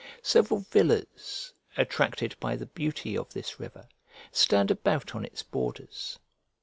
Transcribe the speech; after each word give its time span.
Several 0.23 0.61
villas, 0.61 1.53
attracted 1.77 2.35
by 2.39 2.55
the 2.55 2.65
beauty 2.65 3.15
of 3.15 3.33
this 3.33 3.59
river, 3.59 3.87
stand 4.31 4.71
about 4.71 5.13
on 5.13 5.23
its 5.23 5.43
borders. 5.43 6.17